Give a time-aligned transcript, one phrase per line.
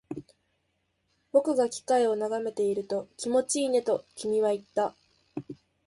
[1.31, 4.95] 僕が機械を眺めていると、気持ちいいねと君は言った